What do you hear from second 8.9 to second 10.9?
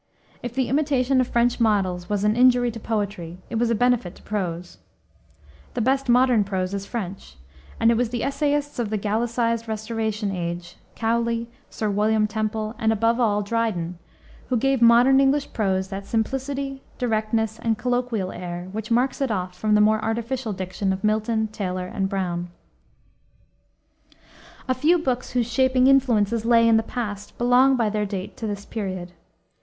Gallicised Restoration age